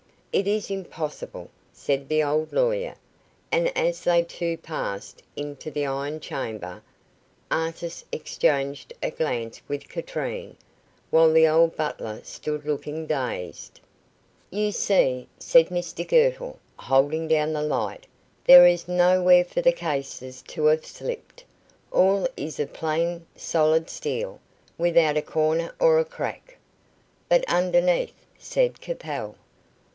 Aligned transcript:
"It 0.33 0.47
is 0.47 0.71
impossible," 0.71 1.51
said 1.73 2.07
the 2.09 2.23
old 2.23 2.53
lawyer; 2.53 2.95
and 3.51 3.67
as 3.77 4.03
they 4.03 4.23
two 4.23 4.57
passed 4.57 5.21
into 5.35 5.69
the 5.69 5.85
iron 5.85 6.19
chamber, 6.21 6.81
Artis 7.51 8.03
exchanged 8.13 8.93
a 9.03 9.11
glance 9.11 9.61
with 9.67 9.89
Katrine, 9.89 10.55
while 11.11 11.31
the 11.31 11.47
old 11.47 11.75
butler 11.75 12.21
stood 12.23 12.65
looking 12.65 13.05
dazed. 13.05 13.79
"You 14.49 14.71
see," 14.71 15.27
said 15.37 15.67
Mr 15.67 16.07
Girtle, 16.07 16.57
holding 16.77 17.27
down 17.27 17.53
the 17.53 17.61
light, 17.61 18.07
"there 18.45 18.65
is 18.65 18.87
nowhere 18.87 19.43
for 19.45 19.61
the 19.61 19.73
cases 19.73 20.41
to 20.47 20.65
have 20.67 20.85
slipped; 20.85 21.43
all 21.91 22.25
is 22.37 22.59
of 22.59 22.73
plain, 22.73 23.27
solid 23.35 23.87
steel, 23.87 24.39
without 24.79 25.17
a 25.17 25.21
corner 25.21 25.75
or 25.77 26.03
crack." 26.05 26.57
"But 27.29 27.43
underneath," 27.47 28.15
said 28.39 28.81
Capel. 28.81 29.35